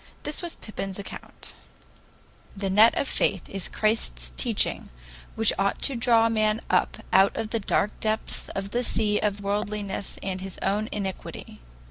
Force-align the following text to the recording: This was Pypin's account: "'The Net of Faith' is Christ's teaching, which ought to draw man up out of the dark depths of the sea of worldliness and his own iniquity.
This 0.23 0.41
was 0.41 0.55
Pypin's 0.55 0.97
account: 0.97 1.53
"'The 2.57 2.71
Net 2.71 2.95
of 2.97 3.07
Faith' 3.07 3.47
is 3.47 3.67
Christ's 3.69 4.31
teaching, 4.35 4.89
which 5.35 5.53
ought 5.59 5.79
to 5.83 5.95
draw 5.95 6.27
man 6.27 6.59
up 6.71 6.97
out 7.13 7.37
of 7.37 7.51
the 7.51 7.59
dark 7.59 7.91
depths 7.99 8.49
of 8.55 8.71
the 8.71 8.83
sea 8.83 9.19
of 9.19 9.41
worldliness 9.41 10.17
and 10.23 10.41
his 10.41 10.57
own 10.63 10.89
iniquity. 10.91 11.59